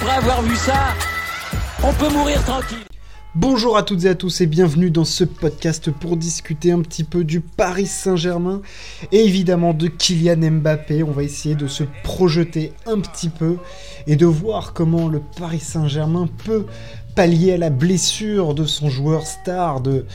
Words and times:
après 0.00 0.14
avoir 0.14 0.42
vu 0.42 0.54
ça, 0.54 0.94
on 1.82 1.92
peut 1.92 2.08
mourir 2.12 2.42
tranquille. 2.44 2.78
Bonjour 3.34 3.76
à 3.76 3.82
toutes 3.82 4.04
et 4.04 4.08
à 4.08 4.14
tous 4.14 4.40
et 4.40 4.46
bienvenue 4.46 4.90
dans 4.90 5.04
ce 5.04 5.24
podcast 5.24 5.90
pour 5.90 6.16
discuter 6.16 6.70
un 6.70 6.82
petit 6.82 7.02
peu 7.02 7.24
du 7.24 7.40
Paris 7.40 7.86
Saint-Germain 7.86 8.62
et 9.10 9.24
évidemment 9.24 9.74
de 9.74 9.88
Kylian 9.88 10.52
Mbappé. 10.52 11.02
On 11.02 11.10
va 11.10 11.24
essayer 11.24 11.56
de 11.56 11.66
se 11.66 11.82
projeter 12.04 12.72
un 12.86 13.00
petit 13.00 13.28
peu 13.28 13.56
et 14.06 14.14
de 14.14 14.26
voir 14.26 14.72
comment 14.72 15.08
le 15.08 15.20
Paris 15.36 15.60
Saint-Germain 15.60 16.28
peut 16.44 16.66
pallier 17.16 17.54
à 17.54 17.58
la 17.58 17.70
blessure 17.70 18.54
de 18.54 18.66
son 18.66 18.90
joueur 18.90 19.26
star, 19.26 19.80
de, 19.80 20.06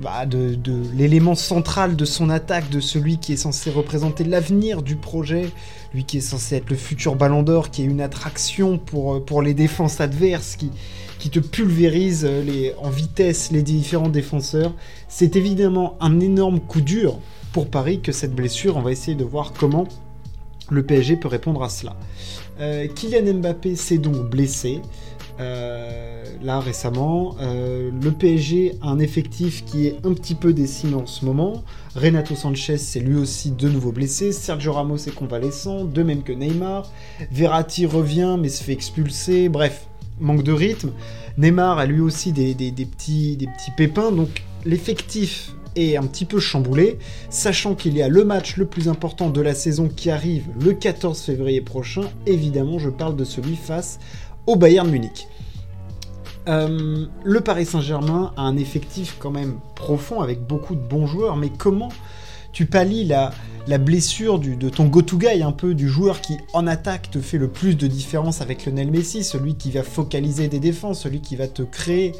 bah, 0.00 0.26
de, 0.26 0.58
l'élément 0.94 1.34
central 1.34 1.96
de 1.96 2.04
son 2.04 2.30
attaque, 2.30 2.68
de 2.70 2.80
celui 2.80 3.18
qui 3.18 3.32
est 3.32 3.36
censé 3.36 3.70
représenter 3.70 4.24
l'avenir 4.24 4.82
du 4.82 4.96
projet, 4.96 5.50
lui 5.94 6.04
qui 6.04 6.18
est 6.18 6.20
censé 6.20 6.56
être 6.56 6.70
le 6.70 6.76
futur 6.76 7.14
ballon 7.16 7.42
d'or, 7.42 7.70
qui 7.70 7.82
est 7.82 7.86
une 7.86 8.00
attraction 8.00 8.78
pour, 8.78 9.24
pour 9.24 9.42
les 9.42 9.54
défenses 9.54 10.00
adverses, 10.00 10.56
qui, 10.56 10.70
qui 11.18 11.30
te 11.30 11.38
pulvérise 11.38 12.24
les, 12.24 12.74
en 12.82 12.90
vitesse 12.90 13.50
les 13.50 13.62
différents 13.62 14.08
défenseurs. 14.08 14.74
C'est 15.08 15.36
évidemment 15.36 15.96
un 16.00 16.20
énorme 16.20 16.60
coup 16.60 16.80
dur 16.80 17.18
pour 17.52 17.70
Paris 17.70 18.00
que 18.00 18.12
cette 18.12 18.34
blessure. 18.34 18.76
On 18.76 18.82
va 18.82 18.92
essayer 18.92 19.16
de 19.16 19.24
voir 19.24 19.52
comment 19.52 19.86
le 20.70 20.82
PSG 20.82 21.16
peut 21.16 21.28
répondre 21.28 21.62
à 21.62 21.68
cela. 21.68 21.96
Euh, 22.60 22.86
Kylian 22.88 23.34
Mbappé 23.34 23.76
s'est 23.76 23.98
donc 23.98 24.28
blessé. 24.28 24.80
Euh, 25.40 26.24
là 26.42 26.60
récemment. 26.60 27.36
Euh, 27.40 27.90
le 28.02 28.10
PSG 28.12 28.76
a 28.82 28.88
un 28.88 28.98
effectif 28.98 29.64
qui 29.64 29.86
est 29.86 29.96
un 30.04 30.12
petit 30.14 30.34
peu 30.34 30.52
décimé 30.52 30.94
en 30.94 31.06
ce 31.06 31.24
moment. 31.24 31.64
Renato 31.96 32.34
Sanchez 32.34 32.78
s'est 32.78 33.00
lui 33.00 33.16
aussi 33.16 33.50
de 33.50 33.68
nouveau 33.68 33.90
blessé. 33.90 34.32
Sergio 34.32 34.72
Ramos 34.72 34.96
est 34.96 35.14
convalescent, 35.14 35.84
de 35.84 36.02
même 36.02 36.22
que 36.22 36.32
Neymar. 36.32 36.90
Verratti 37.32 37.86
revient 37.86 38.36
mais 38.38 38.48
se 38.48 38.62
fait 38.62 38.72
expulser. 38.72 39.48
Bref, 39.48 39.86
manque 40.20 40.44
de 40.44 40.52
rythme. 40.52 40.92
Neymar 41.36 41.78
a 41.78 41.86
lui 41.86 42.00
aussi 42.00 42.32
des 42.32 42.54
petits 42.54 43.38
pépins. 43.76 44.12
Donc 44.12 44.44
l'effectif 44.64 45.52
est 45.76 45.96
un 45.96 46.06
petit 46.06 46.24
peu 46.24 46.38
chamboulé, 46.38 46.98
sachant 47.30 47.74
qu'il 47.74 47.96
y 47.96 48.02
a 48.02 48.08
le 48.08 48.24
match 48.24 48.56
le 48.56 48.66
plus 48.66 48.88
important 48.88 49.30
de 49.30 49.40
la 49.40 49.54
saison 49.54 49.88
qui 49.88 50.10
arrive 50.10 50.44
le 50.60 50.72
14 50.72 51.20
février 51.20 51.60
prochain. 51.60 52.02
Évidemment, 52.26 52.78
je 52.78 52.90
parle 52.90 53.16
de 53.16 53.24
celui 53.24 53.56
face 53.56 53.98
au 54.46 54.56
Bayern 54.56 54.88
Munich. 54.90 55.28
Euh, 56.46 57.06
le 57.24 57.40
Paris 57.40 57.64
Saint-Germain 57.64 58.32
a 58.36 58.42
un 58.42 58.56
effectif 58.56 59.16
quand 59.18 59.30
même 59.30 59.58
profond 59.74 60.20
avec 60.20 60.46
beaucoup 60.46 60.74
de 60.74 60.80
bons 60.80 61.06
joueurs, 61.06 61.36
mais 61.36 61.50
comment 61.50 61.88
tu 62.52 62.66
pallies 62.66 63.04
la, 63.04 63.32
la 63.66 63.78
blessure 63.78 64.38
de 64.38 64.68
ton 64.68 64.86
go-to 64.86 65.16
guy, 65.16 65.42
un 65.42 65.52
peu 65.52 65.74
du 65.74 65.88
joueur 65.88 66.20
qui 66.20 66.36
en 66.52 66.66
attaque 66.66 67.10
te 67.10 67.20
fait 67.20 67.38
le 67.38 67.48
plus 67.48 67.76
de 67.76 67.86
différence 67.86 68.40
avec 68.42 68.66
Lionel 68.66 68.90
Messi, 68.90 69.24
celui 69.24 69.54
qui 69.54 69.70
va 69.70 69.82
focaliser 69.82 70.48
des 70.48 70.60
défenses, 70.60 71.00
celui 71.00 71.20
qui 71.20 71.34
va 71.34 71.48
te 71.48 71.62
créer, 71.62 72.12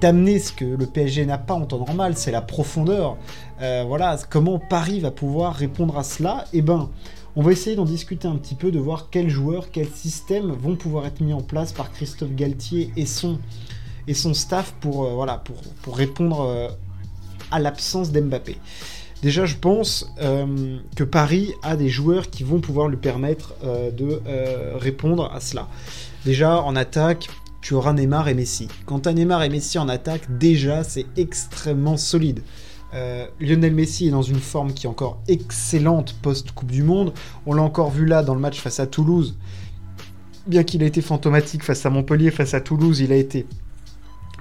t'amener 0.00 0.38
ce 0.38 0.52
que 0.52 0.64
le 0.64 0.86
PSG 0.86 1.26
n'a 1.26 1.38
pas 1.38 1.54
en 1.54 1.66
temps 1.66 1.78
normal, 1.78 2.16
c'est 2.16 2.30
la 2.30 2.40
profondeur. 2.40 3.16
Euh, 3.60 3.84
voilà, 3.86 4.18
comment 4.28 4.58
Paris 4.58 5.00
va 5.00 5.10
pouvoir 5.10 5.54
répondre 5.54 5.96
à 5.98 6.02
cela? 6.02 6.46
Eh 6.52 6.62
ben, 6.62 6.88
on 7.36 7.42
va 7.42 7.52
essayer 7.52 7.76
d'en 7.76 7.84
discuter 7.84 8.26
un 8.26 8.36
petit 8.36 8.54
peu, 8.54 8.72
de 8.72 8.78
voir 8.78 9.08
quels 9.10 9.28
joueurs, 9.28 9.70
quels 9.70 9.90
systèmes 9.90 10.50
vont 10.50 10.74
pouvoir 10.74 11.06
être 11.06 11.20
mis 11.20 11.34
en 11.34 11.42
place 11.42 11.72
par 11.72 11.92
Christophe 11.92 12.34
Galtier 12.34 12.92
et 12.96 13.04
son, 13.04 13.38
staff 14.34 14.74
pour, 14.80 15.04
euh, 15.04 15.26
répondre 15.92 16.40
euh, 16.40 16.68
à 17.50 17.58
l'absence 17.58 18.10
d'Mbappé. 18.10 18.56
Déjà, 19.22 19.44
je 19.44 19.56
pense 19.56 20.10
que 20.16 21.04
Paris 21.04 21.52
a 21.62 21.76
des 21.76 21.90
joueurs 21.90 22.30
qui 22.30 22.42
vont 22.42 22.60
pouvoir 22.60 22.88
lui 22.88 22.96
permettre 22.96 23.54
de 23.62 24.22
répondre 24.78 25.30
à 25.30 25.40
cela. 25.40 25.68
Déjà, 26.24 26.62
en 26.62 26.74
attaque, 26.74 27.28
tu 27.60 27.74
auras 27.74 27.92
Neymar 27.92 28.28
et 28.28 28.34
Messi. 28.34 28.68
Quand 28.86 29.00
tu 29.00 29.12
Neymar 29.12 29.42
et 29.42 29.48
Messi 29.48 29.78
en 29.78 29.88
attaque, 29.88 30.38
déjà, 30.38 30.84
c'est 30.84 31.06
extrêmement 31.16 31.96
solide. 31.96 32.42
Euh, 32.92 33.26
Lionel 33.38 33.74
Messi 33.74 34.08
est 34.08 34.10
dans 34.10 34.22
une 34.22 34.40
forme 34.40 34.72
qui 34.72 34.86
est 34.86 34.88
encore 34.88 35.22
excellente 35.28 36.14
post-Coupe 36.22 36.70
du 36.70 36.82
Monde. 36.82 37.12
On 37.46 37.54
l'a 37.54 37.62
encore 37.62 37.90
vu 37.90 38.04
là 38.04 38.22
dans 38.22 38.34
le 38.34 38.40
match 38.40 38.60
face 38.60 38.80
à 38.80 38.86
Toulouse. 38.86 39.36
Bien 40.46 40.64
qu'il 40.64 40.82
ait 40.82 40.86
été 40.86 41.00
fantomatique 41.00 41.62
face 41.62 41.86
à 41.86 41.90
Montpellier, 41.90 42.30
face 42.30 42.54
à 42.54 42.60
Toulouse, 42.60 43.00
il 43.00 43.12
a 43.12 43.16
été 43.16 43.46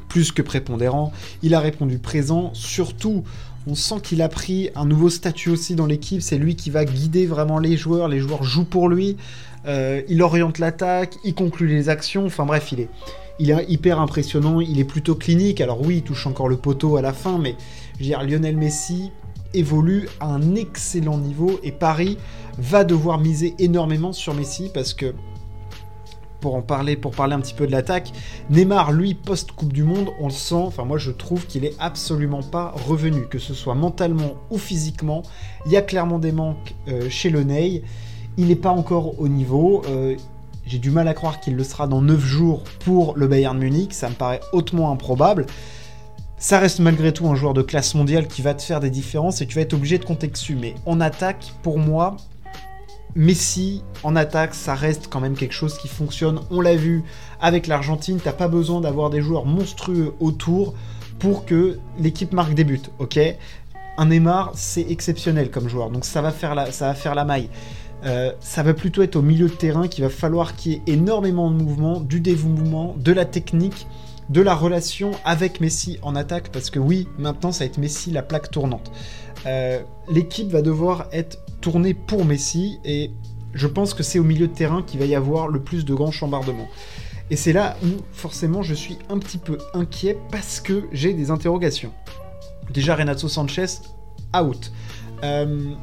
plus 0.08 0.32
que 0.32 0.42
prépondérant. 0.42 1.14
Il 1.44 1.54
a 1.54 1.60
répondu 1.60 2.00
présent. 2.00 2.52
Surtout, 2.54 3.24
on 3.70 3.76
sent 3.76 4.02
qu'il 4.02 4.22
a 4.24 4.30
pris 4.30 4.72
un 4.76 4.86
nouveau 4.86 5.10
statut 5.10 5.52
aussi 5.52 5.76
dans 5.76 5.86
l'équipe. 5.86 6.22
C'est 6.22 6.38
lui 6.38 6.56
qui 6.56 6.72
va 6.72 6.86
guider 6.86 7.28
vraiment 7.28 7.60
les 7.60 7.78
joueurs. 7.78 8.08
Les 8.08 8.20
joueurs 8.20 8.44
jouent 8.44 8.66
pour 8.66 8.90
lui. 8.90 9.16
Euh, 9.68 10.02
il 10.10 10.22
oriente 10.24 10.58
l'attaque, 10.58 11.16
il 11.24 11.36
conclut 11.36 11.68
les 11.68 11.90
actions. 11.90 12.26
Enfin 12.26 12.46
bref, 12.46 12.72
il 12.72 12.80
est, 12.82 12.90
il 13.38 13.52
est 13.52 13.66
hyper 13.70 14.00
impressionnant. 14.00 14.60
Il 14.60 14.80
est 14.80 14.86
plutôt 14.86 15.14
clinique. 15.14 15.62
Alors 15.62 15.82
oui, 15.82 15.98
il 15.98 16.02
touche 16.02 16.26
encore 16.26 16.50
le 16.50 16.58
poteau 16.58 16.98
à 16.98 17.04
la 17.04 17.14
fin, 17.14 17.38
mais 17.38 17.56
je 17.96 18.00
veux 18.00 18.06
dire, 18.06 18.24
Lionel 18.24 18.58
Messi 18.58 19.12
évolue 19.54 20.10
à 20.20 20.28
un 20.28 20.56
excellent 20.56 21.18
niveau 21.18 21.60
et 21.64 21.72
Paris 21.72 22.18
va 22.58 22.84
devoir 22.84 23.20
miser 23.20 23.54
énormément 23.60 24.14
sur 24.14 24.34
Messi 24.34 24.70
parce 24.74 24.94
que 24.94 25.14
pour 26.40 26.56
en 26.56 26.62
parler, 26.62 26.96
pour 26.96 27.12
parler 27.12 27.34
un 27.34 27.40
petit 27.40 27.54
peu 27.54 27.68
de 27.68 27.72
l'attaque, 27.72 28.12
Neymar, 28.50 28.92
lui, 28.92 29.14
post-Coupe 29.14 29.74
du 29.74 29.84
Monde, 29.84 30.10
on 30.20 30.26
le 30.26 30.32
sent, 30.32 30.56
enfin 30.56 30.86
moi 30.86 30.98
je 30.98 31.12
trouve 31.12 31.46
qu'il 31.46 31.66
est 31.66 31.76
absolument 31.80 32.44
pas 32.44 32.74
revenu, 32.88 33.28
que 33.28 33.40
ce 33.40 33.54
soit 33.54 33.76
mentalement 33.76 34.36
ou 34.50 34.58
physiquement, 34.58 35.24
il 35.66 35.72
y 35.72 35.78
a 35.78 35.82
clairement 35.82 36.20
des 36.20 36.32
manques 36.32 36.76
euh, 36.88 37.10
chez 37.10 37.30
le 37.30 37.44
Ney, 37.44 37.84
il 38.38 38.48
n'est 38.48 38.56
pas 38.56 38.72
encore 38.72 39.20
au 39.20 39.28
niveau, 39.28 39.82
euh, 39.88 40.16
j'ai 40.66 40.80
du 40.80 40.92
mal 40.92 41.08
à 41.08 41.14
croire 41.14 41.40
qu'il 41.40 41.56
le 41.56 41.64
sera 41.64 41.88
dans 41.88 42.02
9 42.02 42.20
jours 42.20 42.64
pour 42.80 43.16
le 43.16 43.28
Bayern 43.28 43.58
Munich, 43.58 43.94
ça 43.94 44.10
me 44.10 44.16
paraît 44.16 44.42
hautement 44.54 44.92
improbable, 44.92 45.46
ça 46.40 46.58
reste 46.58 46.80
malgré 46.80 47.12
tout 47.12 47.28
un 47.28 47.36
joueur 47.36 47.54
de 47.54 47.62
classe 47.62 47.96
mondiale 47.96 48.28
qui 48.28 48.42
va 48.42 48.54
te 48.54 48.62
faire 48.62 48.80
des 48.80 48.90
différences 48.90 49.42
et 49.42 49.46
tu 49.46 49.56
vas 49.56 49.62
être 49.62 49.74
obligé 49.74 49.98
de 49.98 50.06
compter 50.06 50.28
dessus. 50.28 50.56
Mais 50.56 50.74
en 50.86 51.02
attaque, 51.02 51.54
pour 51.64 51.78
moi, 51.78 52.16
Messi 53.16 53.84
en 54.04 54.16
attaque, 54.16 54.54
ça 54.54 54.76
reste 54.76 55.08
quand 55.10 55.20
même 55.20 55.36
quelque 55.36 55.54
chose 55.54 55.78
qui 55.78 55.88
fonctionne. 55.88 56.40
On 56.52 56.62
l'a 56.62 56.76
vu 56.76 57.04
avec 57.42 57.68
l'Argentine, 57.68 58.20
t'as 58.24 58.34
pas 58.34 58.48
besoin 58.48 58.82
d'avoir 58.82 59.10
des 59.10 59.22
joueurs 59.22 59.46
monstrueux 59.46 60.14
autour 60.20 60.74
pour 61.18 61.46
que 61.46 61.80
l'équipe 62.00 62.32
marque 62.34 62.54
des 62.54 62.64
buts, 62.64 62.82
ok? 63.00 63.20
Un 63.98 64.06
Neymar, 64.06 64.52
c'est 64.54 64.86
exceptionnel 64.90 65.52
comme 65.52 65.68
joueur, 65.68 65.90
donc 65.90 66.06
ça 66.06 66.22
va 66.22 66.32
faire 66.32 66.56
la, 66.56 67.26
maille. 67.26 67.50
Euh, 68.06 68.32
ça 68.40 68.64
va 68.64 68.74
plutôt 68.74 69.02
être 69.02 69.18
au 69.18 69.22
milieu 69.22 69.50
de 69.50 69.54
terrain 69.54 69.88
qu'il 69.90 70.04
va 70.04 70.10
falloir 70.10 70.56
qu'il 70.56 70.72
y 70.72 70.76
ait 70.76 70.82
énormément 70.88 71.52
de 71.52 71.62
mouvement, 71.62 72.00
du 72.00 72.22
dévouement, 72.22 72.96
de 72.98 73.12
la 73.12 73.26
technique 73.26 73.88
de 74.30 74.42
la 74.42 74.54
relation 74.54 75.12
avec 75.26 75.60
Messi 75.60 75.98
en 76.02 76.16
attaque, 76.16 76.50
parce 76.50 76.70
que 76.70 76.80
oui, 76.80 77.08
maintenant 77.18 77.52
ça 77.52 77.64
va 77.64 77.66
être 77.66 77.78
Messi 77.78 78.12
la 78.12 78.22
plaque 78.22 78.52
tournante. 78.52 78.92
Euh, 79.46 79.82
l'équipe 80.10 80.50
va 80.50 80.62
devoir 80.62 81.08
être 81.12 81.40
tournée 81.62 81.94
pour 81.94 82.26
Messi, 82.26 82.80
et 82.86 83.12
je 83.54 83.68
pense 83.68 83.94
que 83.94 84.04
c'est 84.04 84.20
au 84.20 84.24
milieu 84.24 84.48
de 84.48 84.54
terrain 84.54 84.84
qu'il 84.84 85.00
va 85.00 85.06
y 85.06 85.16
avoir 85.16 85.48
le 85.48 85.62
plus 85.62 85.86
de 85.86 85.94
grands 85.94 86.12
chambardements. 86.12 86.68
Et 87.32 87.36
c'est 87.36 87.54
là 87.54 87.78
où 87.84 87.88
forcément 88.12 88.64
je 88.64 88.74
suis 88.74 88.98
un 89.10 89.20
petit 89.20 89.38
peu 89.38 89.60
inquiet 89.74 90.18
parce 90.32 90.60
que 90.60 90.86
j'ai 90.92 91.14
des 91.14 91.30
interrogations. 91.30 91.92
Déjà 92.72 92.96
Renato 92.96 93.28
Sanchez, 93.28 93.66
out. 94.36 94.72
Euh, 95.24 95.74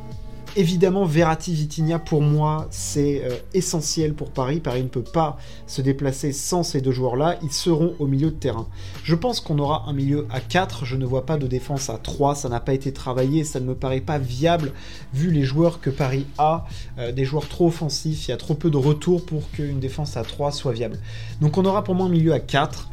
Évidemment, 0.59 1.05
Verratti 1.05 1.53
Vitinha, 1.53 1.99
pour 1.99 2.23
moi, 2.23 2.67
c'est 2.71 3.23
euh, 3.23 3.37
essentiel 3.53 4.15
pour 4.15 4.31
Paris. 4.31 4.61
Paris 4.61 4.83
ne 4.83 4.89
peut 4.89 5.03
pas 5.03 5.37
se 5.67 5.83
déplacer 5.83 6.33
sans 6.33 6.63
ces 6.63 6.81
deux 6.81 6.93
joueurs-là. 6.93 7.39
Ils 7.43 7.53
seront 7.53 7.95
au 7.99 8.07
milieu 8.07 8.31
de 8.31 8.37
terrain. 8.37 8.67
Je 9.05 9.15
pense 9.15 9.41
qu'on 9.41 9.59
aura 9.59 9.85
un 9.87 9.93
milieu 9.93 10.27
à 10.31 10.41
4. 10.41 10.87
Je 10.87 10.97
ne 10.97 11.05
vois 11.05 11.27
pas 11.27 11.37
de 11.37 11.47
défense 11.47 11.91
à 11.91 11.99
3. 11.99 12.35
Ça 12.37 12.49
n'a 12.49 12.61
pas 12.61 12.73
été 12.73 12.91
travaillé. 12.91 13.45
Ça 13.45 13.61
ne 13.61 13.67
me 13.67 13.75
paraît 13.75 14.01
pas 14.01 14.17
viable 14.17 14.73
vu 15.13 15.31
les 15.31 15.43
joueurs 15.43 15.79
que 15.83 15.91
Paris 15.91 16.25
a. 16.39 16.65
Euh, 16.99 17.13
des 17.13 17.27
joueurs 17.27 17.49
trop 17.49 17.67
offensifs. 17.67 18.29
Il 18.29 18.31
y 18.31 18.35
a 18.35 18.39
trop 18.39 18.55
peu 18.55 18.71
de 18.71 18.79
retours 18.79 19.27
pour 19.27 19.51
qu'une 19.51 19.79
défense 19.79 20.17
à 20.17 20.23
3 20.23 20.53
soit 20.53 20.73
viable. 20.73 20.99
Donc 21.43 21.59
on 21.59 21.67
aura 21.67 21.85
pour 21.85 21.95
moi 21.95 22.07
un 22.07 22.11
milieu 22.11 22.33
à 22.33 22.41
4 22.41 22.89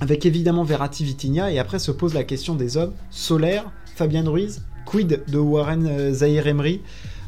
avec 0.00 0.24
évidemment 0.26 0.62
Verratti 0.62 1.04
Vitinha, 1.04 1.50
et 1.50 1.58
après 1.58 1.80
se 1.80 1.90
pose 1.90 2.14
la 2.14 2.22
question 2.22 2.54
des 2.54 2.76
hommes, 2.76 2.92
Solaire, 3.10 3.64
Fabien 3.96 4.22
Ruiz, 4.30 4.62
quid 4.88 5.20
de 5.28 5.38
Warren 5.38 5.86
euh, 5.86 6.12
Zahir 6.12 6.46
Emery? 6.46 6.80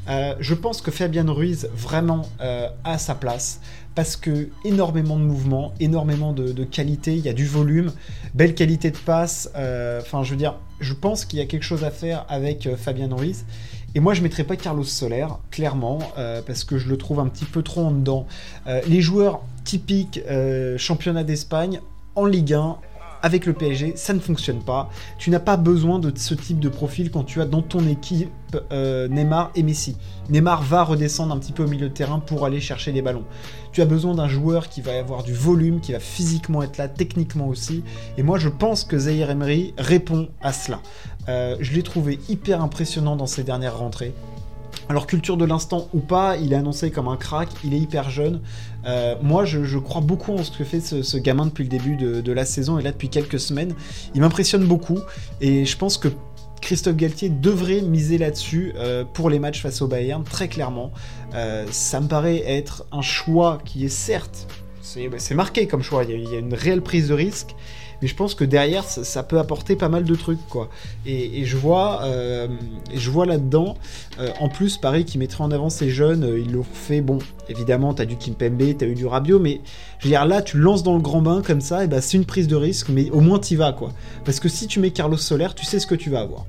Euh, 0.08 0.34
je 0.40 0.54
pense 0.54 0.80
que 0.80 0.90
Fabien 0.90 1.30
Ruiz 1.30 1.68
vraiment 1.74 2.22
euh, 2.40 2.68
a 2.84 2.96
sa 2.96 3.14
place 3.14 3.60
parce 3.94 4.16
que 4.16 4.48
énormément 4.64 5.18
de 5.18 5.24
mouvements, 5.24 5.74
énormément 5.78 6.32
de, 6.32 6.64
qualité, 6.64 7.12
il 7.12 7.20
y 7.20 7.28
a 7.28 7.34
du 7.34 7.44
volume, 7.44 7.92
belle 8.32 8.54
qualité 8.54 8.90
de 8.90 8.96
passe. 8.96 9.50
Enfin, 10.00 10.22
je 10.22 10.30
veux 10.30 10.36
dire, 10.36 10.54
je 10.80 10.94
pense 10.94 11.24
qu'il 11.24 11.38
y 11.38 11.42
a 11.42 11.44
quelque 11.44 11.64
chose 11.64 11.84
à 11.84 11.90
faire 11.90 12.24
avec 12.28 12.68
Fabien 12.76 13.08
Ruiz. 13.12 13.44
Et 13.94 14.00
moi, 14.00 14.14
je 14.14 14.22
mettrais 14.22 14.44
pas 14.44 14.56
Carlos 14.56 14.84
Soler, 14.84 15.26
clairement, 15.50 15.98
parce 16.46 16.62
que 16.62 16.78
je 16.78 16.88
le 16.88 16.96
trouve 16.96 17.18
un 17.18 17.26
petit 17.26 17.44
peu 17.44 17.62
trop 17.62 17.82
en 17.82 17.90
dedans. 17.90 18.26
les 18.86 19.02
joueurs 19.02 19.40
typiques 19.64 20.20
championnat 20.78 21.24
d'Espagne 21.24 21.80
en 22.14 22.26
Ligue 22.26 22.54
1, 22.54 22.78
avec 23.22 23.46
le 23.46 23.52
PSG, 23.52 23.94
ça 23.96 24.12
ne 24.12 24.20
fonctionne 24.20 24.62
pas. 24.62 24.90
Tu 25.18 25.30
n'as 25.30 25.40
pas 25.40 25.56
besoin 25.56 25.98
de 25.98 26.12
ce 26.16 26.34
type 26.34 26.60
de 26.60 26.68
profil 26.68 27.10
quand 27.10 27.24
tu 27.24 27.40
as 27.40 27.44
dans 27.44 27.62
ton 27.62 27.86
équipe 27.86 28.30
euh, 28.72 29.08
Neymar 29.08 29.50
et 29.54 29.62
Messi. 29.62 29.96
Neymar 30.28 30.62
va 30.62 30.84
redescendre 30.84 31.34
un 31.34 31.38
petit 31.38 31.52
peu 31.52 31.64
au 31.64 31.68
milieu 31.68 31.88
de 31.88 31.94
terrain 31.94 32.18
pour 32.18 32.44
aller 32.44 32.60
chercher 32.60 32.92
des 32.92 33.02
ballons. 33.02 33.24
Tu 33.72 33.82
as 33.82 33.86
besoin 33.86 34.14
d'un 34.14 34.28
joueur 34.28 34.68
qui 34.68 34.80
va 34.80 34.98
avoir 34.98 35.22
du 35.22 35.32
volume, 35.32 35.80
qui 35.80 35.92
va 35.92 36.00
physiquement 36.00 36.62
être 36.62 36.78
là, 36.78 36.88
techniquement 36.88 37.48
aussi. 37.48 37.84
Et 38.16 38.22
moi, 38.22 38.38
je 38.38 38.48
pense 38.48 38.84
que 38.84 38.98
Zahir 38.98 39.30
Emery 39.30 39.74
répond 39.78 40.28
à 40.40 40.52
cela. 40.52 40.80
Euh, 41.28 41.56
je 41.60 41.72
l'ai 41.72 41.82
trouvé 41.82 42.18
hyper 42.28 42.62
impressionnant 42.62 43.16
dans 43.16 43.26
ses 43.26 43.44
dernières 43.44 43.78
rentrées. 43.78 44.14
Alors 44.90 45.06
culture 45.06 45.36
de 45.36 45.44
l'instant 45.44 45.86
ou 45.94 46.00
pas, 46.00 46.36
il 46.36 46.52
est 46.52 46.56
annoncé 46.56 46.90
comme 46.90 47.06
un 47.06 47.16
crack, 47.16 47.48
il 47.62 47.74
est 47.74 47.78
hyper 47.78 48.10
jeune. 48.10 48.40
Euh, 48.86 49.14
moi, 49.22 49.44
je, 49.44 49.78
crois 49.78 50.00
beaucoup 50.00 50.32
en 50.32 50.42
ce 50.42 50.50
que 50.50 50.64
fait 50.64 50.80
ce, 50.80 51.16
gamin 51.16 51.46
depuis 51.46 51.62
le 51.62 51.68
début 51.68 51.94
de, 51.94 52.32
la 52.32 52.44
saison 52.44 52.76
et 52.76 52.82
là 52.82 52.90
depuis 52.90 53.08
quelques 53.08 53.38
semaines. 53.38 53.72
Il 54.16 54.20
m'impressionne 54.20 54.64
beaucoup 54.64 54.98
et 55.40 55.64
je 55.64 55.76
pense 55.76 55.96
que 55.96 56.08
Christophe 56.60 56.96
Galtier 56.96 57.28
devrait 57.28 57.82
miser 57.82 58.18
là-dessus 58.18 58.72
euh, 58.74 59.04
pour 59.04 59.30
les 59.30 59.38
matchs 59.38 59.62
face 59.62 59.80
au 59.80 59.86
Bayern, 59.86 60.24
très 60.24 60.48
clairement. 60.48 60.90
Euh, 61.34 61.66
ça 61.70 62.00
me 62.00 62.08
paraît 62.08 62.42
être 62.44 62.84
un 62.90 63.00
choix 63.00 63.60
qui 63.64 63.84
est 63.84 63.88
certes, 63.88 64.48
c'est 64.82 65.34
marqué 65.34 65.68
comme 65.68 65.84
choix, 65.84 66.02
il 66.02 66.28
y 66.28 66.34
a 66.34 66.38
une 66.40 66.52
réelle 66.52 66.82
prise 66.82 67.10
de 67.10 67.14
risque, 67.14 67.54
mais 68.00 68.08
je 68.08 68.14
pense 68.14 68.34
que 68.34 68.44
derrière 68.44 68.84
ça, 68.84 69.22
peut 69.22 69.38
apporter 69.38 69.76
pas 69.76 69.88
mal 69.88 70.04
de 70.04 70.14
trucs 70.14 70.46
quoi. 70.48 70.68
Et, 71.06 71.44
je 71.44 71.56
vois, 71.56 72.02
euh, 72.04 72.48
je 72.94 73.10
vois 73.10 73.26
là-dedans, 73.26 73.76
euh, 74.18 74.30
en 74.40 74.48
plus 74.48 74.76
Paris 74.76 75.04
qui 75.04 75.18
mettrait 75.18 75.44
en 75.44 75.50
avant 75.50 75.70
ces 75.70 75.90
jeunes, 75.90 76.24
euh, 76.24 76.38
ils 76.38 76.52
l'ont 76.52 76.64
fait. 76.64 77.00
Bon, 77.00 77.18
évidemment 77.48 77.94
t'as 77.94 78.04
du 78.04 78.16
Kimpembe, 78.16 78.76
t'as 78.76 78.86
eu 78.86 78.94
du 78.94 79.06
Rabiot, 79.06 79.38
mais 79.38 79.60
là 80.04 80.42
tu 80.42 80.58
lances 80.58 80.82
dans 80.82 80.94
le 80.94 81.02
grand 81.02 81.22
bain 81.22 81.42
comme 81.42 81.60
ça, 81.60 81.84
et 81.84 81.86
ben 81.86 82.00
c'est 82.00 82.16
une 82.16 82.24
prise 82.24 82.48
de 82.48 82.56
risque, 82.56 82.88
mais 82.88 83.10
au 83.10 83.20
moins 83.20 83.38
t'y 83.38 83.56
vas 83.56 83.72
quoi. 83.72 83.90
Parce 84.24 84.40
que 84.40 84.48
si 84.48 84.66
tu 84.66 84.80
mets 84.80 84.90
Carlos 84.90 85.16
Soler, 85.16 85.48
tu 85.54 85.64
sais 85.64 85.78
ce 85.78 85.86
que 85.86 85.94
tu 85.94 86.10
vas 86.10 86.20
avoir. 86.20 86.46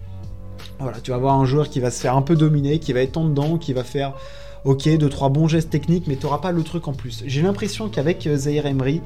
Voilà, 0.80 1.00
tu 1.00 1.12
vas 1.12 1.18
avoir 1.18 1.36
un 1.36 1.46
joueur 1.46 1.70
qui 1.70 1.80
va 1.80 1.92
se 1.92 2.02
faire 2.02 2.16
un 2.16 2.24
peu 2.24 2.36
dominer, 2.36 2.80
qui 2.80 2.92
va 2.92 3.02
être 3.02 3.18
en 3.18 3.26
dedans, 3.26 3.58
qui 3.58 3.74
va 3.74 3.84
faire 3.84 4.14
ok, 4.64 4.98
deux 4.98 5.10
trois 5.10 5.30
bons 5.30 5.48
gestes 5.48 5.70
techniques, 5.70 6.08
mais 6.08 6.16
t'auras 6.16 6.40
pas 6.40 6.52
le 6.52 6.64
truc 6.64 6.88
en 6.88 6.94
plus. 6.94 7.24
J'ai 7.26 7.42
l'impression 7.42 7.90
qu'avec 7.90 8.28
Zaire 8.36 8.66
Emery, 8.66 9.02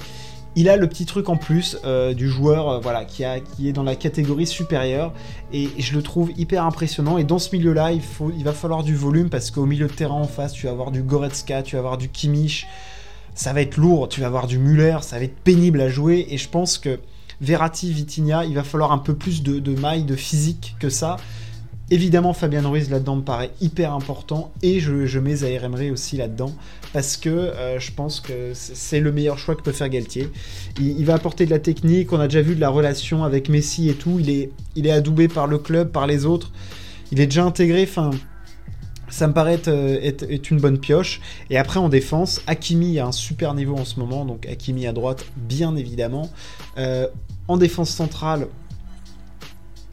il 0.55 0.69
a 0.69 0.77
le 0.77 0.87
petit 0.87 1.05
truc 1.05 1.29
en 1.29 1.37
plus 1.37 1.77
euh, 1.83 2.13
du 2.13 2.29
joueur 2.29 2.69
euh, 2.69 2.79
voilà, 2.79 3.05
qui, 3.05 3.23
a, 3.23 3.39
qui 3.39 3.67
est 3.67 3.73
dans 3.73 3.83
la 3.83 3.95
catégorie 3.95 4.47
supérieure 4.47 5.13
et, 5.51 5.69
je 5.77 5.93
le 5.93 6.01
trouve 6.01 6.31
hyper 6.37 6.65
impressionnant. 6.65 7.17
Et 7.17 7.23
dans 7.23 7.39
ce 7.39 7.55
milieu-là, 7.55 7.91
il, 7.91 8.01
faut, 8.01 8.31
il 8.37 8.43
va 8.43 8.53
falloir 8.53 8.83
du 8.83 8.95
volume 8.95 9.29
parce 9.29 9.51
qu'au 9.51 9.65
milieu 9.65 9.87
de 9.87 9.93
terrain 9.93 10.15
en 10.15 10.27
face, 10.27 10.53
tu 10.53 10.65
vas 10.65 10.71
avoir 10.71 10.91
du 10.91 11.03
Goretzka, 11.03 11.63
tu 11.63 11.75
vas 11.75 11.79
avoir 11.79 11.97
du 11.97 12.09
Kimmich. 12.09 12.67
Ça 13.33 13.51
va 13.51 13.61
être 13.61 13.75
lourd, 13.75 14.07
tu 14.07 14.21
vas 14.21 14.27
avoir 14.27 14.47
du 14.47 14.57
Muller, 14.57 14.97
ça 15.01 15.17
va 15.17 15.25
être 15.25 15.35
pénible 15.35 15.81
à 15.81 15.89
jouer. 15.89 16.25
Et 16.29 16.37
je 16.37 16.47
pense 16.47 16.77
que 16.77 16.99
Verratti, 17.41 17.91
Vitinha, 17.91 18.45
il 18.45 18.55
va 18.55 18.63
falloir 18.63 18.93
un 18.93 18.97
peu 18.97 19.13
plus 19.13 19.43
de, 19.43 19.59
de 19.59 19.75
maille, 19.75 20.03
de 20.03 20.15
physique 20.15 20.75
que 20.79 20.89
ça. 20.89 21.17
Évidemment, 21.91 22.33
Fabien 22.33 22.67
Ruiz 22.67 22.89
là-dedans 22.89 23.17
me 23.17 23.21
paraît 23.21 23.51
hyper 23.61 23.93
important 23.93 24.51
et 24.63 24.79
je, 24.79 25.19
mets 25.19 25.35
Zaire 25.35 25.65
Emery 25.65 25.91
aussi 25.91 26.17
là-dedans 26.17 26.51
parce 26.93 27.15
que 27.15 27.29
euh, 27.29 27.79
je 27.79 27.91
pense 27.91 28.21
que 28.21 28.53
c'est 28.53 28.99
le 28.99 29.11
meilleur 29.11 29.37
choix 29.37 29.55
que 29.55 29.61
peut 29.61 29.71
faire 29.71 29.89
Galtier. 29.89 30.29
Il, 30.79 31.05
va 31.05 31.13
apporter 31.13 31.45
de 31.45 31.51
la 31.51 31.59
technique, 31.59 32.11
on 32.11 32.19
a 32.19 32.27
déjà 32.27 32.41
vu 32.41 32.55
de 32.55 32.59
la 32.59 32.69
relation 32.69 33.23
avec 33.23 33.49
Messi 33.49 33.89
et 33.89 33.93
tout, 33.93 34.19
il 34.19 34.29
est, 34.31 34.91
adoubé 34.91 35.27
par 35.27 35.45
le 35.45 35.59
club, 35.59 35.91
par 35.91 36.07
les 36.07 36.25
autres, 36.25 36.51
il 37.11 37.19
est 37.19 37.27
déjà 37.27 37.43
intégré, 37.43 37.83
enfin 37.83 38.09
ça 39.07 39.27
me 39.27 39.33
paraît 39.33 39.61
être, 39.67 40.25
une 40.49 40.59
bonne 40.59 40.79
pioche. 40.79 41.21
Et 41.51 41.57
après 41.59 41.79
en 41.79 41.89
défense, 41.89 42.41
Hakimi 42.47 42.97
a 42.97 43.05
un 43.05 43.11
super 43.11 43.53
niveau 43.53 43.75
en 43.75 43.85
ce 43.85 43.99
moment, 43.99 44.25
donc 44.25 44.47
Hakimi 44.47 44.87
à 44.87 44.91
droite, 44.91 45.23
bien 45.37 45.75
évidemment. 45.75 46.31
Euh, 46.79 47.07
en 47.47 47.57
défense 47.57 47.91
centrale, 47.91 48.47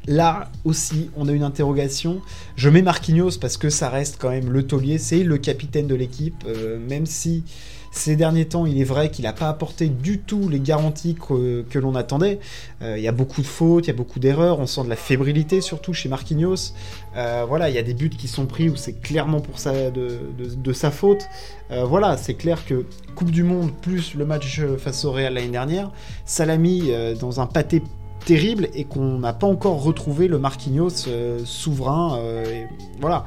Là 0.07 0.51
aussi, 0.65 1.11
on 1.17 1.29
a 1.29 1.33
une 1.33 1.45
interrogation. 1.45 2.21
Je 2.57 2.69
mets 2.69 2.83
Marquinhos 2.83 3.39
parce 3.41 3.57
que 3.57 3.71
ça 3.71 3.89
reste 3.89 4.17
quand 4.19 4.31
même 4.31 4.51
le 4.51 4.67
taulier, 4.67 4.99
c'est 4.99 5.23
le 5.23 5.39
capitaine 5.39 5.87
de 5.87 5.95
l'équipe, 5.95 6.45
euh, 6.47 6.79
même 6.79 7.07
si 7.07 7.45
ces 7.93 8.17
derniers 8.17 8.47
temps, 8.47 8.65
il 8.65 8.81
est 8.81 8.85
vrai 8.85 9.11
qu'il 9.11 9.27
n'a 9.27 9.35
pas 9.35 9.51
apporté 9.51 9.89
du 9.89 10.19
tout 10.19 10.49
les 10.49 10.61
garanties 10.61 11.15
que, 11.15 11.79
l'on 11.79 11.95
attendait. 11.95 12.41
Euh, 12.81 12.97
il 12.97 13.05
y 13.05 13.07
a 13.07 13.13
beaucoup 13.13 13.43
de 13.43 13.47
fautes, 13.47 13.85
il 13.85 13.89
y 13.89 13.91
a 13.91 13.97
beaucoup 13.97 14.19
d'erreurs, 14.19 14.61
on 14.61 14.67
sent 14.67 14.85
de 14.85 14.89
la 14.89 14.97
fébrilité 14.97 15.61
surtout 15.61 15.93
chez 15.93 16.09
Marquinhos. 16.09 16.73
Euh, 17.17 17.45
voilà, 17.47 17.69
il 17.69 17.75
y 17.75 17.79
a 17.79 17.83
des 17.83 17.93
buts 17.93 18.09
qui 18.09 18.29
sont 18.29 18.47
pris 18.47 18.71
où 18.71 18.77
c'est 18.77 18.95
clairement 18.95 19.41
pour 19.41 19.57
de, 19.57 20.73
sa 20.73 20.91
faute. 20.91 21.29
voilà, 21.71 22.17
c'est 22.17 22.35
clair 22.35 22.65
que 22.65 22.87
Coupe 23.15 23.31
du 23.31 23.43
Monde 23.43 23.71
plus 23.83 24.15
le 24.15 24.25
match 24.25 24.63
face 24.79 25.05
au 25.05 25.13
Real 25.13 25.35
l'année 25.35 25.49
dernière, 25.49 25.93
ça 26.25 26.47
l'a 26.47 26.57
mis 26.57 26.91
dans 27.21 27.41
un 27.41 27.47
pâté 27.47 27.83
terrible 28.25 28.69
et 28.75 28.85
qu'on 28.85 29.19
n'a 29.19 29.33
pas 29.33 29.47
encore 29.47 29.83
retrouvé 29.83 30.29
le 30.29 30.39
Marquinhos 30.39 31.09
euh, 31.09 31.41
souverain. 31.45 32.19
Euh, 32.19 32.65
voilà. 33.01 33.27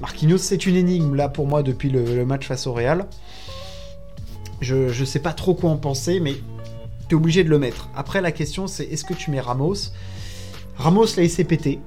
Marquinhos, 0.00 0.38
c'est 0.38 0.66
une 0.66 0.76
énigme 0.76 1.14
là 1.14 1.28
pour 1.28 1.46
moi 1.46 1.62
depuis 1.62 1.90
le, 1.90 2.24
match 2.24 2.46
face 2.46 2.66
au 2.66 2.72
Real. 2.72 3.06
Je, 4.60 4.88
je 4.88 5.04
sais 5.04 5.20
pas 5.20 5.32
trop 5.32 5.54
quoi 5.54 5.70
en 5.70 5.76
penser, 5.76 6.20
mais 6.20 6.34
tu 7.08 7.14
es 7.14 7.14
obligé 7.14 7.44
de 7.44 7.50
le 7.50 7.58
mettre. 7.58 7.88
Après, 7.96 8.20
la 8.20 8.32
question 8.32 8.66
c'est 8.66 8.84
est-ce 8.84 9.04
que 9.04 9.14
tu 9.14 9.30
mets 9.30 9.40
Ramos? 9.40 9.92
Ramos 10.76 11.06
l'a 11.16 11.22
laissé 11.22 11.44
péter. 11.44 11.80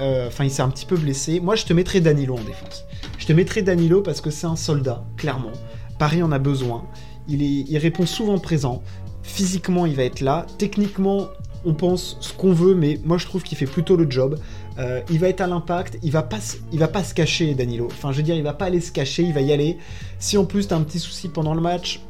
Euh, 0.00 0.28
enfin, 0.28 0.44
il 0.44 0.50
s'est 0.50 0.62
un 0.62 0.70
petit 0.70 0.86
peu 0.86 0.96
blessé. 0.96 1.40
Moi, 1.40 1.56
je 1.56 1.66
te 1.66 1.72
mettrais 1.72 2.00
Danilo 2.00 2.34
en 2.34 2.42
défense. 2.42 2.84
Je 3.18 3.26
te 3.26 3.32
mettrais 3.32 3.62
Danilo 3.62 4.00
parce 4.00 4.20
que 4.20 4.30
c'est 4.30 4.46
un 4.46 4.56
soldat, 4.56 5.04
clairement. 5.16 5.52
Paris 5.98 6.22
en 6.22 6.32
a 6.32 6.38
besoin. 6.38 6.86
Il, 7.28 7.42
est, 7.42 7.66
il 7.68 7.78
répond 7.78 8.06
souvent 8.06 8.38
présent. 8.38 8.82
Physiquement, 9.30 9.86
il 9.86 9.94
va 9.94 10.02
être 10.02 10.20
là. 10.20 10.44
Techniquement, 10.58 11.28
on 11.64 11.72
pense 11.72 12.16
ce 12.20 12.32
qu'on 12.32 12.52
veut, 12.52 12.74
mais 12.74 12.98
moi 13.04 13.16
je 13.16 13.26
trouve 13.26 13.42
qu'il 13.44 13.56
fait 13.56 13.66
plutôt 13.66 13.96
le 13.96 14.10
job. 14.10 14.38
Euh, 14.78 15.00
il 15.08 15.20
va 15.20 15.28
être 15.28 15.40
à 15.40 15.46
l'impact, 15.46 15.98
il 16.02 16.10
va 16.10 16.22
pas, 16.22 16.38
il 16.72 16.78
va 16.80 16.88
pas 16.88 17.04
se 17.04 17.14
cacher, 17.14 17.54
Danilo. 17.54 17.86
Enfin, 17.86 18.10
je 18.10 18.18
veux 18.18 18.22
dire, 18.24 18.34
il 18.34 18.42
va 18.42 18.54
pas 18.54 18.64
aller 18.66 18.80
se 18.80 18.90
cacher, 18.90 19.22
il 19.22 19.32
va 19.32 19.40
y 19.40 19.52
aller. 19.52 19.78
Si 20.18 20.36
en 20.36 20.44
plus 20.44 20.66
t'as 20.66 20.76
un 20.76 20.82
petit 20.82 20.98
souci 20.98 21.28
pendant 21.28 21.54
le 21.54 21.60
match, 21.60 22.00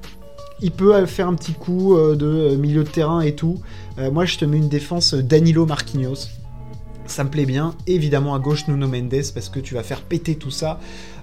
il 0.62 0.70
peut 0.70 1.04
faire 1.04 1.28
un 1.28 1.34
petit 1.34 1.52
coup 1.52 1.94
euh, 1.94 2.16
de 2.16 2.26
euh, 2.26 2.56
milieu 2.56 2.84
de 2.84 2.88
terrain 2.88 3.20
et 3.20 3.34
tout. 3.34 3.60
moi, 4.12 4.24
je 4.24 4.38
te 4.38 4.46
mets 4.46 4.56
une 4.56 4.70
défense 4.70 5.12
Danilo 5.12 5.66
Marquinhos. 5.66 6.28
Ça 7.04 7.24
me 7.24 7.28
plaît 7.28 7.44
bien. 7.44 7.74
Évidemment, 7.86 8.34
à 8.34 8.38
gauche, 8.38 8.66
Nuno 8.66 8.88
Mendes, 8.88 9.32
parce 9.34 9.50
que 9.50 9.60
tu 9.60 9.74
vas 9.74 9.82
faire 9.82 10.00
péter 10.00 10.36
tout 10.36 10.50
ça. 10.50 10.80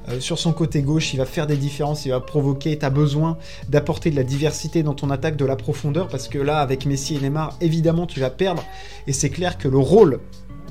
Euh, 0.09 0.19
sur 0.19 0.39
son 0.39 0.54
côté 0.54 0.81
gauche, 0.81 1.13
il 1.13 1.18
va 1.18 1.25
faire 1.25 1.48
des 1.48 1.57
différences, 1.57 2.06
il 2.06 2.09
va 2.09 2.19
provoquer, 2.19 2.77
tu 2.77 2.86
as 2.86 2.89
besoin 2.89 3.38
d'apporter 3.69 4.09
de 4.09 4.15
la 4.15 4.24
diversité 4.24 4.83
dans 4.83 4.94
ton 4.94 5.09
attaque, 5.09 5.36
de 5.36 5.45
la 5.45 5.56
profondeur, 5.56 6.07
parce 6.07 6.27
que 6.27 6.38
là, 6.38 6.59
avec 6.59 6.86
Messi 6.86 7.15
et 7.15 7.19
Neymar, 7.19 7.57
évidemment, 7.62 8.06
tu 8.06 8.19
vas 8.19 8.30
perdre, 8.30 8.63
et 9.06 9.13
c'est 9.13 9.30
clair 9.30 9.57
que 9.57 9.68
le 9.68 9.77
rôle 9.77 10.19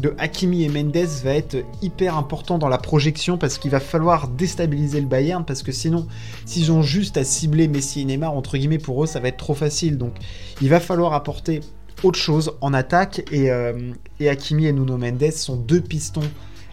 de 0.00 0.14
Hakimi 0.18 0.64
et 0.64 0.68
Mendes 0.68 1.08
va 1.24 1.34
être 1.34 1.56
hyper 1.80 2.16
important 2.16 2.58
dans 2.58 2.68
la 2.68 2.78
projection 2.78 3.38
parce 3.38 3.56
qu'il 3.56 3.70
va 3.70 3.80
falloir 3.80 4.28
déstabiliser 4.28 5.00
le 5.00 5.06
Bayern 5.06 5.44
parce 5.44 5.62
que 5.62 5.72
sinon, 5.72 6.06
s'ils 6.44 6.70
ont 6.70 6.82
juste 6.82 7.16
à 7.16 7.24
cibler 7.24 7.66
Messi 7.66 8.02
et 8.02 8.04
Neymar, 8.04 8.34
entre 8.34 8.58
guillemets, 8.58 8.78
pour 8.78 9.02
eux, 9.02 9.06
ça 9.06 9.20
va 9.20 9.28
être 9.28 9.38
trop 9.38 9.54
facile. 9.54 9.96
Donc, 9.96 10.12
il 10.60 10.68
va 10.68 10.80
falloir 10.80 11.14
apporter 11.14 11.60
autre 12.02 12.18
chose 12.18 12.52
en 12.60 12.74
attaque 12.74 13.22
et, 13.32 13.50
euh, 13.50 13.92
et 14.20 14.28
Hakimi 14.28 14.66
et 14.66 14.72
Nuno 14.72 14.98
Mendes 14.98 15.32
sont 15.32 15.56
deux 15.56 15.80
pistons 15.80 16.20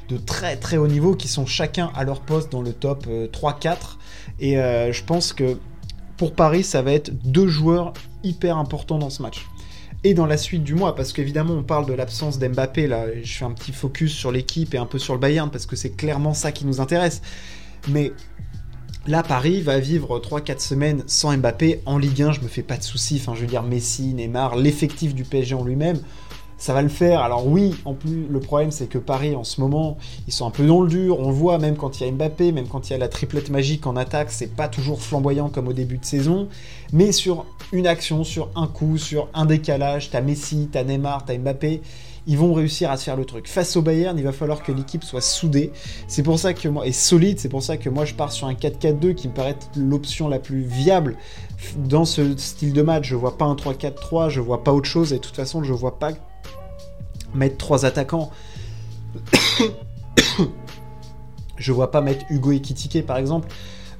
de 0.09 0.17
très 0.17 0.57
très 0.57 0.77
haut 0.77 0.87
niveau 0.87 1.15
qui 1.15 1.27
sont 1.27 1.45
chacun 1.45 1.91
à 1.95 2.03
leur 2.03 2.21
poste 2.21 2.51
dans 2.51 2.61
le 2.61 2.73
top 2.73 3.07
3-4. 3.07 3.67
Euh, 3.67 3.75
Et 4.39 4.57
euh, 4.57 4.91
je 4.91 5.03
pense 5.03 5.33
que 5.33 5.57
pour 6.17 6.33
Paris, 6.33 6.63
ça 6.63 6.81
va 6.81 6.93
être 6.93 7.11
deux 7.23 7.47
joueurs 7.47 7.93
hyper 8.23 8.57
importants 8.57 8.99
dans 8.99 9.09
ce 9.09 9.21
match. 9.21 9.45
Et 10.03 10.13
dans 10.13 10.25
la 10.25 10.37
suite 10.37 10.63
du 10.63 10.75
mois, 10.75 10.95
parce 10.95 11.13
qu'évidemment 11.13 11.53
on 11.53 11.63
parle 11.63 11.85
de 11.85 11.93
l'absence 11.93 12.37
d'Mbappé, 12.37 12.87
là 12.87 13.05
je 13.21 13.33
fais 13.33 13.45
un 13.45 13.51
petit 13.51 13.71
focus 13.71 14.11
sur 14.13 14.31
l'équipe 14.31 14.73
et 14.73 14.77
un 14.77 14.85
peu 14.85 14.99
sur 14.99 15.13
le 15.13 15.19
Bayern, 15.19 15.49
parce 15.49 15.65
que 15.65 15.77
c'est 15.77 15.91
clairement 15.91 16.33
ça 16.33 16.51
qui 16.51 16.65
nous 16.65 16.81
intéresse. 16.81 17.21
Mais 17.87 18.11
là, 19.07 19.23
Paris 19.23 19.61
va 19.61 19.79
vivre 19.79 20.19
3-4 20.19 20.59
semaines 20.59 21.03
sans 21.07 21.35
Mbappé. 21.37 21.81
En 21.85 21.97
Ligue 21.97 22.21
1, 22.21 22.33
je 22.33 22.41
me 22.41 22.47
fais 22.47 22.63
pas 22.63 22.77
de 22.77 22.83
soucis. 22.83 23.17
Enfin, 23.21 23.35
je 23.35 23.41
veux 23.41 23.47
dire, 23.47 23.63
Messi, 23.63 24.13
Neymar, 24.13 24.55
l'effectif 24.55 25.13
du 25.13 25.23
PSG 25.23 25.55
en 25.55 25.63
lui-même 25.63 25.99
ça 26.63 26.73
va 26.73 26.81
le 26.81 26.87
faire. 26.87 27.19
Alors 27.19 27.45
oui, 27.45 27.75
en 27.83 27.93
plus, 27.93 28.25
le 28.25 28.39
problème 28.39 28.71
c'est 28.71 28.87
que 28.87 28.97
Paris 28.97 29.35
en 29.35 29.43
ce 29.43 29.59
moment, 29.59 29.97
ils 30.27 30.33
sont 30.33 30.47
un 30.47 30.49
peu 30.49 30.65
dans 30.65 30.79
le 30.79 30.87
dur. 30.87 31.19
On 31.19 31.27
le 31.27 31.33
voit 31.33 31.57
même 31.57 31.75
quand 31.75 31.99
il 31.99 32.05
y 32.05 32.07
a 32.07 32.11
Mbappé, 32.13 32.53
même 32.53 32.69
quand 32.69 32.89
il 32.89 32.93
y 32.93 32.95
a 32.95 32.97
la 32.97 33.09
triplette 33.09 33.49
magique 33.49 33.85
en 33.85 33.97
attaque, 33.97 34.31
c'est 34.31 34.55
pas 34.55 34.69
toujours 34.69 35.01
flamboyant 35.01 35.49
comme 35.49 35.67
au 35.67 35.73
début 35.73 35.97
de 35.97 36.05
saison. 36.05 36.47
Mais 36.93 37.11
sur 37.11 37.45
une 37.73 37.85
action, 37.85 38.23
sur 38.23 38.47
un 38.55 38.67
coup, 38.67 38.97
sur 38.97 39.27
un 39.33 39.45
décalage, 39.45 40.09
t'as 40.09 40.21
Messi, 40.21 40.69
t'as 40.71 40.85
Neymar, 40.85 41.25
t'as 41.25 41.37
Mbappé. 41.37 41.81
Ils 42.27 42.37
vont 42.37 42.53
réussir 42.53 42.89
à 42.89 42.95
se 42.95 43.03
faire 43.03 43.17
le 43.17 43.25
truc. 43.25 43.49
Face 43.49 43.75
au 43.75 43.81
Bayern, 43.81 44.17
il 44.17 44.23
va 44.23 44.31
falloir 44.31 44.63
que 44.63 44.71
l'équipe 44.71 45.03
soit 45.03 45.19
soudée. 45.19 45.73
C'est 46.07 46.23
pour 46.23 46.39
ça 46.39 46.53
que 46.53 46.69
moi, 46.69 46.87
et 46.87 46.93
solide, 46.93 47.41
c'est 47.41 47.49
pour 47.49 47.61
ça 47.61 47.75
que 47.75 47.89
moi 47.89 48.05
je 48.05 48.13
pars 48.13 48.31
sur 48.31 48.47
un 48.47 48.53
4-4-2 48.53 49.15
qui 49.15 49.27
me 49.27 49.33
paraît 49.33 49.57
l'option 49.75 50.29
la 50.29 50.39
plus 50.39 50.61
viable 50.61 51.17
dans 51.75 52.05
ce 52.05 52.37
style 52.37 52.71
de 52.71 52.81
match. 52.81 53.05
Je 53.09 53.15
vois 53.15 53.37
pas 53.37 53.43
un 53.43 53.55
3-4-3, 53.55 54.29
je 54.29 54.39
vois 54.39 54.63
pas 54.63 54.71
autre 54.71 54.87
chose, 54.87 55.11
et 55.11 55.17
de 55.17 55.21
toute 55.21 55.35
façon, 55.35 55.61
je 55.61 55.73
vois 55.73 55.99
pas 55.99 56.13
mettre 57.33 57.57
trois 57.57 57.85
attaquants. 57.85 58.31
je 61.57 61.71
vois 61.71 61.91
pas 61.91 62.01
mettre 62.01 62.25
Hugo 62.29 62.51
Ekitike 62.51 63.05
par 63.05 63.17
exemple, 63.17 63.47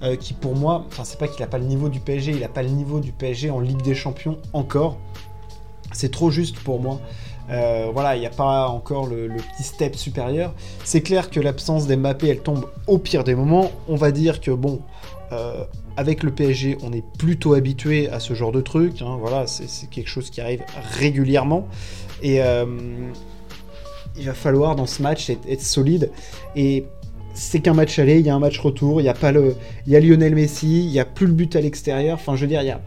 euh, 0.02 0.16
qui 0.16 0.34
pour 0.34 0.56
moi, 0.56 0.86
enfin 0.88 1.04
c'est 1.04 1.20
pas 1.20 1.28
qu'il 1.28 1.44
a 1.44 1.48
pas 1.48 1.60
le 1.60 1.66
niveau 1.66 1.90
du 1.90 2.00
PSG, 2.00 2.32
il 2.32 2.44
a 2.44 2.50
pas 2.50 2.64
le 2.64 2.70
niveau 2.70 3.00
du 3.00 3.12
PSG 3.12 3.50
en 3.50 3.60
Ligue 3.60 3.82
des 3.82 3.96
Champions 3.96 4.38
encore. 4.54 4.98
c'est 5.92 6.12
trop 6.12 6.30
juste 6.32 6.60
pour 6.60 6.80
moi. 6.80 7.00
Euh, 7.50 7.90
voilà, 7.94 8.16
il 8.16 8.20
n'y 8.20 8.26
a 8.26 8.32
pas 8.32 8.68
encore 8.70 9.06
le, 9.06 9.28
petit 9.28 9.64
step 9.64 9.96
supérieur. 9.96 10.54
C'est 10.84 11.02
clair 11.02 11.30
que 11.30 11.40
l'absence 11.40 11.88
d'Mbappé, 11.88 12.30
elle 12.30 12.42
tombe 12.42 12.70
au 12.88 12.98
pire 12.98 13.24
des 13.24 13.36
moments. 13.36 13.72
On 13.88 13.96
va 13.96 14.12
dire 14.12 14.40
que 14.40 14.52
bon, 14.52 14.80
euh, 15.34 15.64
avec 15.98 16.24
le 16.24 16.32
PSG, 16.32 16.78
on 16.84 16.92
est 16.94 17.04
plutôt 17.18 17.54
habitué 17.54 18.10
à 18.10 18.20
ce 18.20 18.34
genre 18.34 18.52
de 18.52 18.62
truc. 18.62 19.02
Hein. 19.02 19.18
voilà, 19.20 19.48
c'est 19.48 19.90
quelque 19.90 20.10
chose 20.10 20.30
qui 20.30 20.42
arrive 20.42 20.64
régulièrement. 20.98 21.68
Et 22.22 22.42
euh, 22.42 22.66
il 24.18 24.26
va 24.26 24.34
falloir 24.34 24.76
dans 24.76 24.86
ce 24.86 25.02
match 25.02 25.30
être, 25.30 25.62
solide. 25.62 26.12
Et 26.56 26.86
c'est 27.34 27.60
qu'un 27.60 27.74
match 27.74 27.98
aller, 28.00 28.20
il 28.20 28.26
y 28.26 28.30
a 28.30 28.36
un 28.36 28.40
match 28.40 28.60
retour, 28.60 29.02
il 29.02 29.04
y 29.06 29.10
a 29.10 29.14
pas 29.14 29.32
le, 29.32 29.56
il 29.88 29.94
y 29.94 29.96
a 29.96 30.00
Lionel 30.00 30.36
Messi, 30.36 30.86
il 30.86 30.92
y 30.92 31.00
a 31.00 31.06
plus 31.06 31.28
le 31.28 31.34
but 31.34 31.56
à 31.56 31.62
l'extérieur. 31.62 32.16
Enfin, 32.16 32.36
je 32.36 32.42
veux 32.42 32.48
dire, 32.48 32.62
il 32.62 32.68
y 32.68 32.72
a 32.72 32.82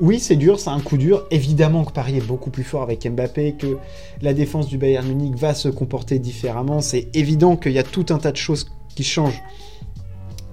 oui, 0.00 0.18
c'est 0.18 0.36
dur, 0.36 0.58
c'est 0.58 0.70
un 0.70 0.80
coup 0.80 0.96
dur. 0.96 1.26
Évidemment 1.30 1.84
que 1.84 1.92
Paris 1.92 2.16
est 2.16 2.26
beaucoup 2.26 2.50
plus 2.50 2.64
fort 2.64 2.82
avec 2.82 3.06
Mbappé, 3.06 3.54
que 3.58 3.76
la 4.20 4.34
défense 4.34 4.66
du 4.66 4.78
Bayern 4.78 5.06
Munich 5.06 5.36
va 5.36 5.54
se 5.54 5.68
comporter 5.68 6.18
différemment. 6.18 6.80
C'est 6.80 7.08
évident 7.14 7.56
qu'il 7.56 7.72
y 7.72 7.78
a 7.78 7.82
tout 7.82 8.06
un 8.10 8.18
tas 8.18 8.32
de 8.32 8.36
choses 8.36 8.70
qui 8.94 9.04
changent. 9.04 9.42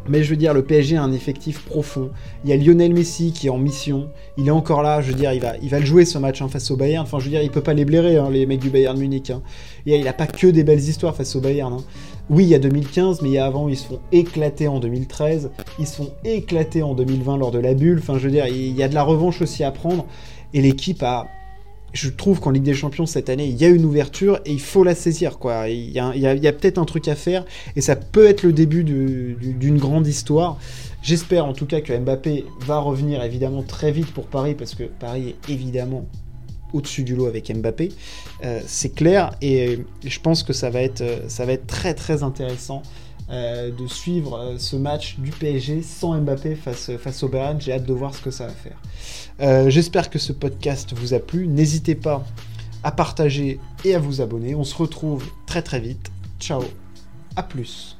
Mais 0.07 0.23
je 0.23 0.29
veux 0.31 0.35
dire, 0.35 0.53
le 0.53 0.63
PSG 0.63 0.97
a 0.97 1.03
un 1.03 1.11
effectif 1.11 1.65
profond. 1.65 2.09
Il 2.43 2.49
y 2.49 2.53
a 2.53 2.57
Lionel 2.57 2.93
Messi 2.93 3.31
qui 3.31 3.47
est 3.47 3.49
en 3.49 3.57
mission. 3.57 4.09
Il 4.37 4.47
est 4.47 4.51
encore 4.51 4.81
là. 4.81 5.01
Je 5.01 5.09
veux 5.09 5.13
dire, 5.13 5.33
il 5.33 5.41
va, 5.41 5.53
il 5.61 5.69
va 5.69 5.79
le 5.79 5.85
jouer 5.85 6.05
ce 6.05 6.17
match 6.17 6.41
hein, 6.41 6.47
face 6.47 6.71
au 6.71 6.77
Bayern. 6.77 7.03
Enfin, 7.03 7.19
je 7.19 7.25
veux 7.25 7.29
dire, 7.29 7.43
il 7.43 7.51
peut 7.51 7.61
pas 7.61 7.73
les 7.73 7.85
blairer, 7.85 8.17
hein, 8.17 8.29
les 8.31 8.45
mecs 8.45 8.59
du 8.59 8.69
Bayern 8.69 8.97
Munich. 8.97 9.29
Hein. 9.29 9.41
il 9.85 10.03
n'a 10.03 10.13
pas 10.13 10.27
que 10.27 10.47
des 10.47 10.63
belles 10.63 10.79
histoires 10.79 11.15
face 11.15 11.35
au 11.35 11.41
Bayern. 11.41 11.77
Oui, 12.29 12.43
il 12.43 12.49
y 12.49 12.55
a 12.55 12.59
2015, 12.59 13.21
mais 13.21 13.29
il 13.29 13.33
y 13.33 13.37
a 13.37 13.45
avant, 13.45 13.69
ils 13.69 13.77
se 13.77 13.87
font 13.87 13.99
éclater 14.11 14.67
en 14.67 14.79
2013. 14.79 15.51
Ils 15.79 15.87
se 15.87 15.95
font 15.97 16.11
éclater 16.23 16.81
en 16.81 16.93
2020 16.95 17.37
lors 17.37 17.51
de 17.51 17.59
la 17.59 17.73
bulle. 17.73 17.99
Enfin, 17.99 18.17
je 18.17 18.25
veux 18.25 18.31
dire, 18.31 18.47
il 18.47 18.75
y 18.75 18.83
a 18.83 18.87
de 18.87 18.95
la 18.95 19.03
revanche 19.03 19.41
aussi 19.41 19.63
à 19.63 19.71
prendre. 19.71 20.05
Et 20.53 20.61
l'équipe 20.61 21.03
a, 21.03 21.27
je 21.93 22.09
trouve 22.09 22.39
qu'en 22.39 22.51
Ligue 22.51 22.63
des 22.63 22.73
Champions 22.73 23.05
cette 23.05 23.29
année, 23.29 23.47
il 23.47 23.57
y 23.57 23.65
a 23.65 23.69
une 23.69 23.85
ouverture 23.85 24.39
et 24.45 24.53
il 24.53 24.61
faut 24.61 24.83
la 24.83 24.95
saisir. 24.95 25.39
Quoi. 25.39 25.69
Il 25.69 25.91
y 25.91 25.99
a, 25.99 26.53
peut-être 26.53 26.77
un 26.77 26.85
truc 26.85 27.07
à 27.07 27.15
faire 27.15 27.45
et 27.75 27.81
ça 27.81 27.95
peut 27.95 28.27
être 28.27 28.43
le 28.43 28.53
début 28.53 28.83
d'une 28.83 29.77
grande 29.77 30.07
histoire. 30.07 30.57
J'espère 31.01 31.45
en 31.45 31.53
tout 31.53 31.65
cas 31.65 31.81
que 31.81 31.97
Mbappé 31.97 32.45
va 32.59 32.79
revenir 32.79 33.23
évidemment 33.23 33.63
très 33.63 33.91
vite 33.91 34.11
pour 34.13 34.25
Paris 34.25 34.55
parce 34.55 34.75
que 34.75 34.83
Paris 34.83 35.29
est 35.29 35.51
évidemment 35.51 36.05
au-dessus 36.73 37.03
du 37.03 37.15
lot 37.15 37.25
avec 37.25 37.51
Mbappé. 37.55 37.89
Euh, 38.43 38.59
c'est 38.67 38.93
clair 38.93 39.31
et 39.41 39.79
je 40.05 40.19
pense 40.19 40.43
que 40.43 40.53
ça 40.53 40.69
va 40.69 40.81
être, 40.81 41.03
ça 41.27 41.45
va 41.45 41.53
être 41.53 41.67
très 41.67 41.93
très 41.93 42.21
intéressant 42.21 42.83
euh, 43.31 43.69
de 43.71 43.85
suivre 43.85 44.39
euh, 44.39 44.57
ce 44.57 44.75
match 44.75 45.19
du 45.19 45.29
PSG 45.29 45.83
sans 45.83 46.19
Mbappé 46.19 46.55
face, 46.55 47.23
au 47.23 47.27
Bayern. 47.27 47.61
J'ai 47.61 47.73
hâte 47.73 47.85
de 47.85 47.93
voir 47.93 48.15
ce 48.15 48.21
que 48.21 48.31
ça 48.31 48.47
va 48.47 48.53
faire. 48.53 48.77
Euh, 49.39 49.69
j'espère 49.69 50.09
que 50.09 50.17
ce 50.17 50.33
podcast 50.33 50.93
vous 50.95 51.13
a 51.13 51.19
plu. 51.19 51.47
N'hésitez 51.47 51.93
pas 51.95 52.25
à 52.83 52.91
partager 52.91 53.59
et 53.85 53.93
à 53.93 53.99
vous 53.99 54.21
abonner. 54.21 54.55
On 54.55 54.63
se 54.63 54.75
retrouve 54.75 55.25
très 55.45 55.61
très 55.61 55.79
vite. 55.79 56.11
Ciao, 56.39 56.63
à 57.35 57.43
plus. 57.43 57.98